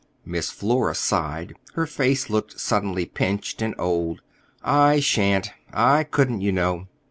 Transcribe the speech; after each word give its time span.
Miss 0.25 0.49
Flora 0.49 0.95
sighed. 0.95 1.53
Her 1.75 1.85
face 1.85 2.27
looked 2.27 2.59
suddenly 2.59 3.05
pinched 3.05 3.61
and 3.61 3.75
old. 3.77 4.21
"I 4.63 4.99
shan't. 4.99 5.51
I 5.71 6.05
couldn't, 6.05 6.41
you 6.41 6.51
know. 6.51 6.87